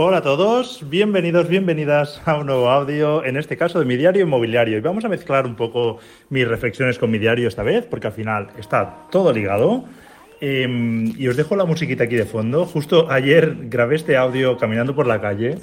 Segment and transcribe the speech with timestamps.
[0.00, 4.22] Hola a todos, bienvenidos, bienvenidas a un nuevo audio, en este caso de mi diario
[4.22, 4.78] inmobiliario.
[4.78, 5.98] Y vamos a mezclar un poco
[6.30, 9.86] mis reflexiones con mi diario esta vez, porque al final está todo ligado.
[10.40, 12.64] Em, y os dejo la musiquita aquí de fondo.
[12.64, 15.58] Justo ayer grabé este audio caminando por la calle,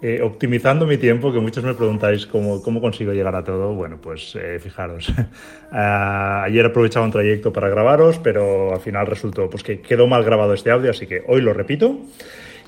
[0.00, 3.74] eh, optimizando mi tiempo, que muchos me preguntáis cómo, cómo consigo llegar a todo.
[3.74, 5.12] Bueno, pues eh, fijaros,
[5.72, 10.22] ah, ayer aprovechaba un trayecto para grabaros, pero al final resultó pues, que quedó mal
[10.22, 11.98] grabado este audio, así que hoy lo repito.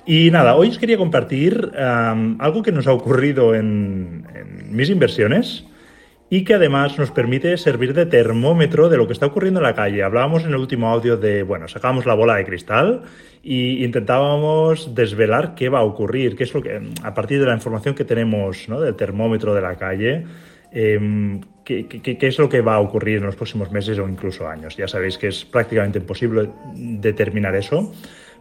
[0.06, 4.26] Y nada, hoy os quería compartir algo que nos ha ocurrido en,
[4.68, 5.64] mis inversiones
[6.28, 9.74] y que además nos permite servir de termómetro de lo que está ocurriendo en la
[9.74, 10.02] calle.
[10.02, 13.02] Hablábamos en el último audio de, bueno, sacábamos la bola de cristal
[13.42, 17.54] e intentábamos desvelar qué va a ocurrir, qué es lo que, a partir de la
[17.54, 18.80] información que tenemos ¿no?
[18.80, 20.24] del termómetro de la calle,
[20.72, 24.46] em, qué, qué, es lo que va a ocurrir en los próximos meses o incluso
[24.46, 24.76] años.
[24.76, 27.92] Ya sabéis que es prácticamente imposible determinar eso.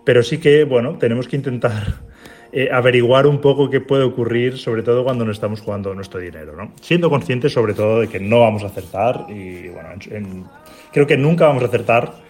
[0.03, 1.95] Pero sí que, bueno, tenemos que intentar
[2.51, 6.55] eh, averiguar un poco qué puede ocurrir, sobre todo cuando no estamos jugando nuestro dinero,
[6.55, 6.73] ¿no?
[6.81, 9.89] Siendo conscientes sobre todo de que no vamos a acertar y, bueno,
[10.91, 12.23] creo que nunca vamos a acertar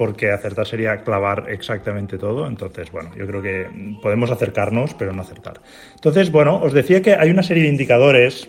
[0.00, 2.46] porque acertar sería clavar exactamente todo.
[2.46, 3.68] Entonces, bueno, yo creo que
[4.00, 5.60] podemos acercarnos, pero no acertar.
[5.94, 8.48] Entonces, bueno, os decía que hay una serie de indicadores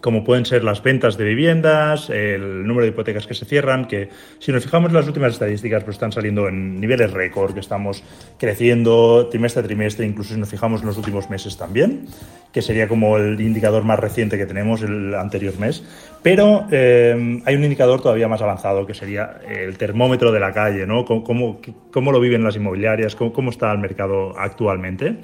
[0.00, 4.08] como pueden ser las ventas de viviendas, el número de hipotecas que se cierran, que
[4.38, 8.02] si nos fijamos en las últimas estadísticas, pues están saliendo en niveles récord, que estamos
[8.38, 12.06] creciendo trimestre a trimestre, incluso si nos fijamos en los últimos meses también,
[12.52, 15.84] que sería como el indicador más reciente que tenemos el anterior mes.
[16.22, 20.86] Pero eh, hay un indicador todavía más avanzado, que sería el termómetro de la calle,
[20.86, 21.04] ¿no?
[21.04, 25.16] Cómo, cómo, lo viven las inmobiliarias, cómo, cómo está el mercado actualmente.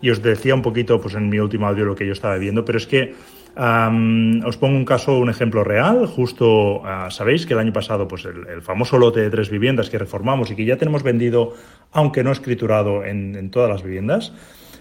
[0.00, 2.64] Y os decía un poquito, pues en mi último audio, lo que yo estaba viendo,
[2.64, 3.14] pero es que
[3.54, 6.06] os pongo un caso, un ejemplo real.
[6.06, 9.98] Justo ah, sabéis que el año pasado, pues el, famoso lote de tres viviendas que
[9.98, 11.54] reformamos y que ya tenemos vendido,
[11.92, 14.32] aunque no escriturado en, todas las viviendas.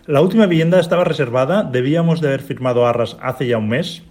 [0.07, 4.03] La última vivienda estaba reservada, debíamos de haber firmado arras hace ya un mes.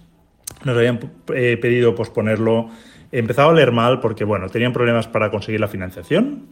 [0.63, 0.99] Nos habían
[1.33, 2.69] eh, pedido posponerlo.
[3.11, 6.45] Empezaba a leer mal porque, bueno, tenían problemas para conseguir la financiación.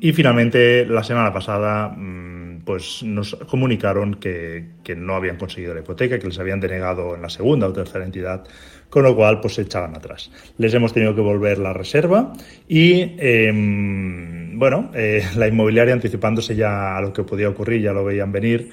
[0.00, 6.18] y finalmente, la semana pasada, mm, pues nos comunicaron que, no habían conseguido la hipoteca,
[6.18, 8.44] que les habían denegado en la segunda o tercera entidad,
[8.92, 10.30] con lo cual pues se echaban atrás.
[10.58, 12.34] Les hemos tenido que volver la reserva
[12.68, 18.04] y, em, bueno, eh, la inmobiliaria anticipándose ya a lo que podía ocurrir, ya lo
[18.04, 18.70] veían venir,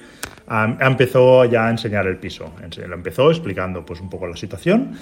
[0.78, 2.52] empezó ya a enseñar el piso.
[2.86, 4.92] Lo empezó explicando pues un poco la situación,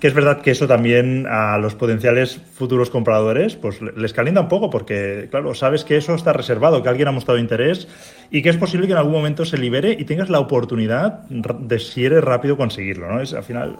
[0.00, 4.48] que es verdad que eso también a los potenciales futuros compradores pues les calienta un
[4.48, 7.88] poco porque, claro, sabes que eso está reservado, que alguien ha mostrado interés
[8.30, 11.78] y que es posible que en algún momento se libere y tengas la oportunidad de,
[11.78, 13.20] si eres rápido, conseguirlo, ¿no?
[13.20, 13.76] Es al final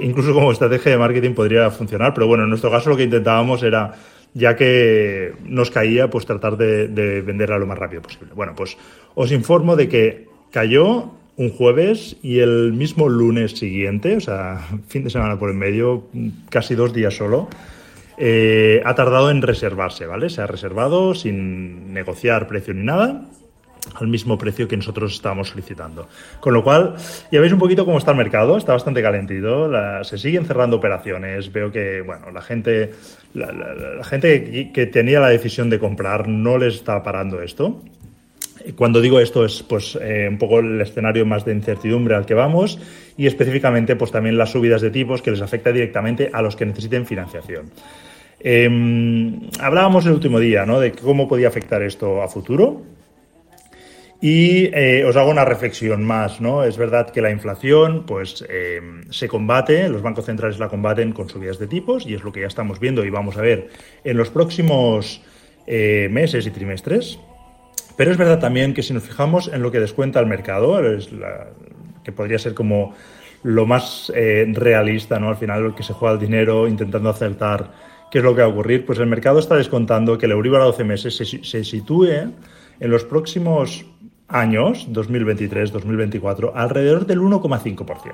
[0.00, 3.62] incluso como estrategia de marketing podría funcionar, pero bueno, en nuestro caso lo que intentábamos
[3.62, 3.94] era
[4.34, 8.32] ya que nos caía, pues tratar de, venderla lo más rápido posible.
[8.34, 8.76] Bueno, pues
[9.14, 15.04] os informo de que cayó un jueves y el mismo lunes siguiente, o sea, fin
[15.04, 16.04] de semana por el medio,
[16.50, 17.48] casi dos días solo,
[18.18, 20.30] eh, ha tardado en reservarse, ¿vale?
[20.30, 23.26] Se ha reservado sin negociar precio ni nada
[24.00, 26.08] al mismo precio que nosotros estábamos solicitando.
[26.40, 26.94] Con lo cual,
[27.30, 29.70] ya veis un poquito cómo está el mercado, está bastante calentito,
[30.04, 32.92] se siguen cerrando operaciones, veo que, bueno, la gente,
[33.34, 37.82] la, gente que tenía la decisión de comprar no les está parando esto.
[38.74, 42.34] Cuando digo esto es pues eh, un poco el escenario más de incertidumbre al que
[42.34, 42.80] vamos
[43.16, 46.66] y específicamente pues también las subidas de tipos que les afecta directamente a los que
[46.66, 47.70] necesiten financiación.
[48.40, 50.80] Em, hablábamos el último día ¿no?
[50.80, 52.82] de cómo podía afectar esto a futuro.
[54.20, 56.64] Y eh, os hago una reflexión más, ¿no?
[56.64, 61.28] Es verdad que la inflación, pues, eh, se combate, los bancos centrales la combaten con
[61.28, 63.68] subidas de tipos y es lo que ya estamos viendo y vamos a ver
[64.04, 65.22] en los próximos
[65.66, 67.18] eh, meses y trimestres.
[67.96, 71.10] Pero es verdad también que si nos fijamos en lo que descuenta el mercado, es
[72.04, 72.94] que podría ser como
[73.42, 75.30] lo más realista, ¿no?
[75.30, 77.72] Al final, que se juega el dinero intentando acertar
[78.10, 80.60] qué es lo que va a ocurrir, pues el mercado está descontando que el Euribor
[80.60, 82.32] a 12 meses se, se sitúe
[82.80, 83.86] en los próximos
[84.28, 88.12] años, 2023-2024, alrededor del 1,5%.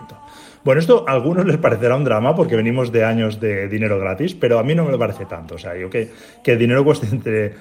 [0.65, 4.35] Bueno, esto a algunos les parecerá un drama porque venimos de años de dinero gratis,
[4.35, 5.55] pero a mí no me parece tanto.
[5.55, 6.11] O sea, yo que,
[6.43, 7.55] que el dinero cueste entre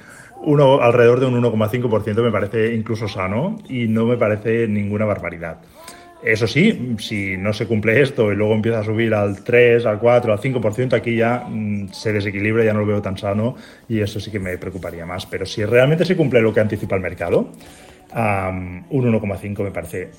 [0.43, 5.59] uno, alrededor de un 1,5% me parece incluso sano y no me parece ninguna barbaridad.
[6.23, 9.97] Eso sí, si no se cumple esto y luego empieza a subir al 3, al
[9.97, 13.55] 4, al 5%, aquí ya mm, se desequilibra, ya no lo veo tan sano
[13.89, 15.25] y eso sí que me preocuparía más.
[15.25, 17.49] Pero si realmente se cumple lo que anticipa el mercado,
[18.13, 20.11] un 1,5 me parece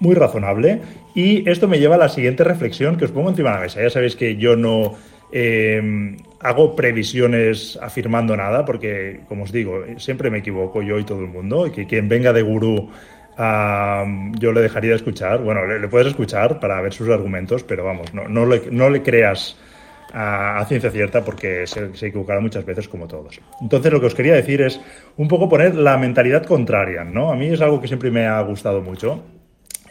[0.00, 0.80] muy razonable.
[1.14, 3.82] Y esto me lleva a la siguiente reflexión que os pongo encima de la mesa.
[3.82, 4.94] Ya sabéis que yo no
[5.30, 11.20] eh, hago previsiones afirmando nada, porque, como os digo, siempre me equivoco yo y todo
[11.20, 12.90] el mundo, y que quien venga de gurú
[14.38, 15.40] yo le dejaría de escuchar.
[15.42, 19.56] Bueno, le, puedes escuchar para ver sus argumentos, pero vamos, no, no, no le creas
[20.12, 23.40] a, ciencia cierta porque se, se, equivocará muchas veces como todos.
[23.60, 24.80] Entonces lo que os quería decir es
[25.16, 27.32] un poco poner la mentalidad contraria, ¿no?
[27.32, 29.22] A mí es algo que siempre me ha gustado mucho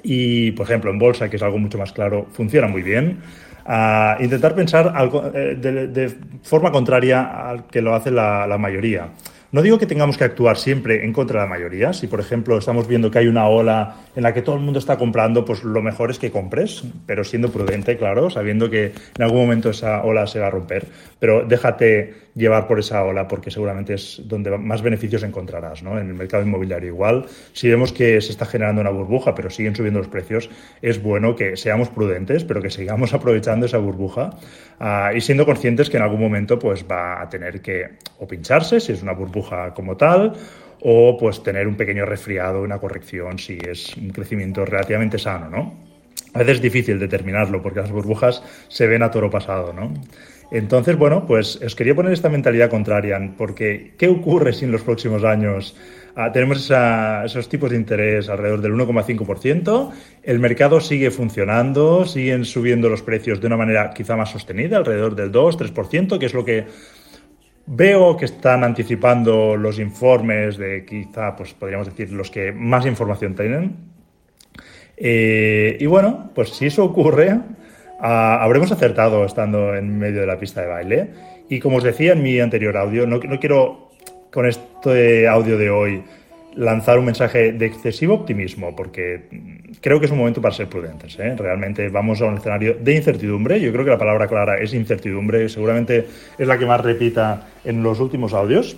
[0.04, 3.20] y, por ejemplo, en bolsa, que es algo mucho más claro, funciona muy bien
[3.66, 6.10] a intentar pensar algo, eh, de,
[6.42, 9.10] forma contraria al que lo hace la, la, mayoría.
[9.52, 11.92] No digo que tengamos que actuar siempre en contra de la mayoría.
[11.92, 14.80] Si, por ejemplo, estamos viendo que hay una ola en la que todo el mundo
[14.80, 19.22] está comprando, pues lo mejor es que compres, pero siendo prudente, claro, sabiendo que en
[19.22, 20.86] algún momento esa ola se va a romper.
[21.20, 26.00] Pero déjate llevar por esa ola porque seguramente es donde más beneficios encontrarás, ¿no?
[26.00, 27.26] En el mercado inmobiliario igual.
[27.52, 30.50] Si vemos que se está generando una burbuja, pero siguen subiendo los precios,
[30.82, 34.30] es bueno que seamos prudentes, pero que sigamos aprovechando esa burbuja
[34.80, 38.80] uh, y siendo conscientes que en algún momento pues va a tener que o pincharse
[38.80, 39.41] si es una burbuja
[39.74, 40.34] como tal
[40.82, 45.92] o pues tener un pequeño resfriado, una corrección si es un crecimiento relativamente sano, ¿no?
[46.34, 49.94] A veces es difícil determinarlo porque las burbujas se ven a toro pasado, ¿no?
[50.52, 54.82] Entonces, bueno, pues os quería poner esta mentalidad contraria, porque ¿qué ocurre si en los
[54.82, 55.78] próximos años
[56.16, 56.70] ah, tenemos
[57.26, 59.92] esos tipos de interés alrededor del 1,5%?
[60.24, 65.16] El mercado sigue funcionando, siguen subiendo los precios de una manera quizá más sostenida, alrededor
[65.16, 66.66] del 2-3%, que es lo que
[67.66, 73.36] veo que están anticipando los informes de quizá, pues podríamos decir, los que más información
[73.36, 73.76] tienen.
[74.98, 77.40] Eh, y bueno, pues si eso ocurre,
[78.04, 81.10] Ah, habremos acertado estando en medio de la pista de baile.
[81.50, 83.92] Y como os decía en mi anterior audio, no, no quiero
[84.32, 86.04] con este audio de hoy
[86.56, 89.28] lanzar un mensaje de excesivo optimismo, porque
[89.82, 91.18] creo que es un momento para ser prudentes.
[91.20, 91.36] ¿eh?
[91.38, 93.60] Realmente vamos a un escenario de incertidumbre.
[93.60, 95.48] Yo creo que la palabra clara es incertidumbre.
[95.50, 96.08] Seguramente
[96.38, 98.76] es la que más repita en los últimos audios.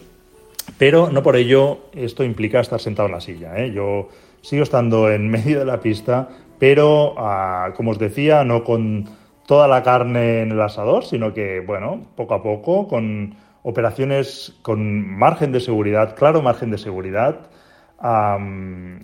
[0.78, 3.58] Pero no por ello esto implica estar sentado en la silla.
[3.58, 3.72] ¿eh?
[3.72, 4.10] Yo
[4.42, 6.30] sigo estando en medio de la pista,
[6.60, 9.06] pero ah, como os decía, no con
[9.46, 15.08] toda la carne en el asador, sino que, bueno, poco a poco, con operaciones con
[15.18, 17.48] margen de seguridad, claro margen de seguridad,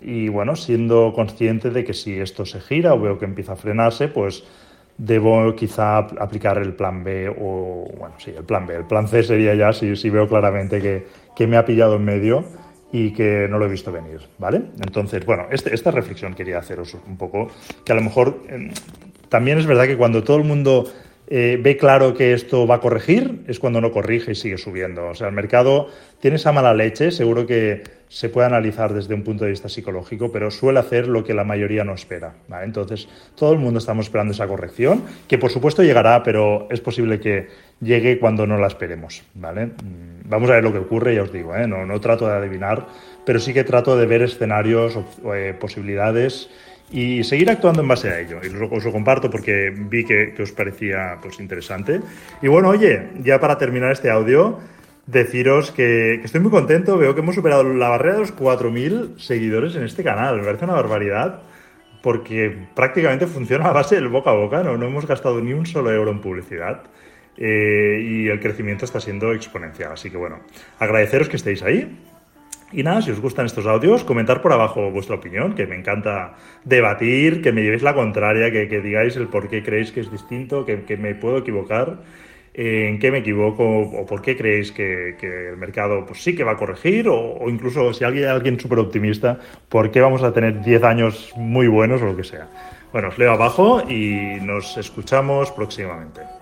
[0.02, 3.56] y bueno, siendo consciente de que si esto se gira o veo que empieza a
[3.56, 4.44] frenarse, pues
[4.98, 8.76] debo quizá aplicar el plan B o, bueno, sí, el plan B.
[8.76, 12.04] El plan C sería ya si, si veo claramente que, que me ha pillado en
[12.04, 12.44] medio
[12.92, 14.62] y que no lo he visto venir, ¿vale?
[14.84, 17.48] Entonces, bueno, este, esta reflexión quería haceros un poco,
[17.84, 18.72] que a lo mejor em,
[19.28, 20.84] también es verdad que cuando todo el mundo
[21.32, 25.06] eh, ve claro que esto va a corregir, es cuando no corrige y sigue subiendo.
[25.06, 25.86] O sea, el mercado
[26.18, 30.32] tiene esa mala leche, seguro que se puede analizar desde un punto de vista psicológico,
[30.32, 32.34] pero suele hacer lo que la mayoría no espera.
[32.64, 37.20] Entonces, todo el mundo estamos esperando esa corrección, que por supuesto llegará, pero es posible
[37.20, 37.46] que
[37.80, 39.22] llegue cuando no la esperemos.
[39.34, 39.66] ¿vale?
[39.66, 41.68] Mm, vamos a ver lo que ocurre, ya os digo, ¿eh?
[41.68, 42.88] no, no trato de adivinar,
[43.24, 44.98] pero sí que trato de ver escenarios,
[45.32, 46.50] eh, posibilidades
[46.90, 48.40] y seguir actuando en base a ello.
[48.42, 52.00] Y os lo comparto porque vi que, os parecía pues, interesante.
[52.42, 54.58] Y bueno, oye, ya para terminar este audio,
[55.06, 56.98] deciros que, estoy muy contento.
[56.98, 60.38] Veo que hemos superado la barrera de los 4.000 seguidores en este canal.
[60.38, 61.42] Me parece una barbaridad
[62.02, 64.62] porque prácticamente funciona a base del boca a boca.
[64.62, 66.82] No, no hemos gastado ni un solo euro en publicidad.
[67.36, 69.92] Eh, y el crecimiento está siendo exponencial.
[69.92, 70.40] Así que bueno,
[70.78, 71.96] agradeceros que estéis ahí
[72.72, 76.34] y nada, si os gustan estos audios, comentar por abajo vuestra opinión, que me encanta
[76.64, 80.64] debatir, que me llevéis la contraria, que, digáis el por qué creéis que es distinto,
[80.64, 81.98] que, me puedo equivocar,
[82.54, 85.16] en qué me equivoco o por qué creéis que,
[85.50, 89.38] el mercado pues sí que va a corregir o, incluso si alguien alguien súper optimista,
[89.68, 92.48] por qué vamos a tener 10 años muy buenos o lo que sea.
[92.92, 96.39] Bueno, os leo abajo y nos escuchamos próximamente.